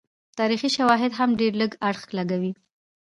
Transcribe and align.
تاریخي 0.39 0.69
شواهد 0.77 1.11
هم 1.19 1.29
ډېر 1.39 1.53
لږ 1.61 1.71
اړخ 1.89 2.03
لګوي. 2.17 2.51